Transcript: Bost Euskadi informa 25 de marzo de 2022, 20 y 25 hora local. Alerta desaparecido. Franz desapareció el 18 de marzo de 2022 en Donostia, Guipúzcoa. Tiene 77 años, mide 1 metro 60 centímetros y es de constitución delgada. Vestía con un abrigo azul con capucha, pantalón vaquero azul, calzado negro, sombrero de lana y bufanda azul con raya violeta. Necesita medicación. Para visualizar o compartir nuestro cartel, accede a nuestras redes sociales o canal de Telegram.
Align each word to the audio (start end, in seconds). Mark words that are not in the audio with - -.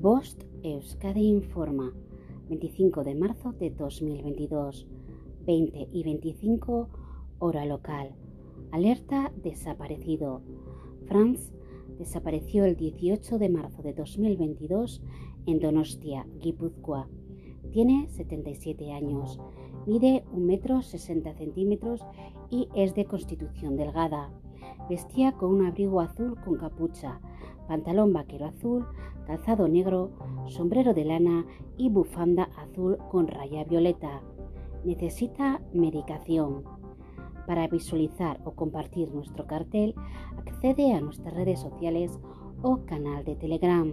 Bost 0.00 0.44
Euskadi 0.62 1.28
informa 1.28 1.92
25 2.48 3.04
de 3.04 3.14
marzo 3.14 3.52
de 3.52 3.68
2022, 3.68 4.86
20 5.44 5.88
y 5.92 6.02
25 6.04 6.88
hora 7.38 7.66
local. 7.66 8.14
Alerta 8.70 9.30
desaparecido. 9.42 10.40
Franz 11.04 11.52
desapareció 11.98 12.64
el 12.64 12.76
18 12.76 13.38
de 13.38 13.50
marzo 13.50 13.82
de 13.82 13.92
2022 13.92 15.02
en 15.44 15.60
Donostia, 15.60 16.26
Guipúzcoa. 16.40 17.06
Tiene 17.70 18.08
77 18.08 18.92
años, 18.92 19.38
mide 19.86 20.24
1 20.32 20.46
metro 20.46 20.80
60 20.80 21.34
centímetros 21.34 22.00
y 22.48 22.68
es 22.74 22.94
de 22.94 23.04
constitución 23.04 23.76
delgada. 23.76 24.30
Vestía 24.88 25.32
con 25.32 25.54
un 25.54 25.66
abrigo 25.66 26.00
azul 26.00 26.36
con 26.44 26.56
capucha, 26.56 27.20
pantalón 27.68 28.12
vaquero 28.12 28.46
azul, 28.46 28.86
calzado 29.26 29.68
negro, 29.68 30.10
sombrero 30.48 30.94
de 30.94 31.04
lana 31.04 31.46
y 31.76 31.88
bufanda 31.88 32.50
azul 32.56 32.98
con 33.10 33.28
raya 33.28 33.64
violeta. 33.64 34.22
Necesita 34.84 35.60
medicación. 35.72 36.64
Para 37.46 37.68
visualizar 37.68 38.40
o 38.44 38.52
compartir 38.52 39.12
nuestro 39.12 39.46
cartel, 39.46 39.94
accede 40.36 40.92
a 40.92 41.00
nuestras 41.00 41.34
redes 41.34 41.60
sociales 41.60 42.18
o 42.62 42.84
canal 42.86 43.24
de 43.24 43.36
Telegram. 43.36 43.92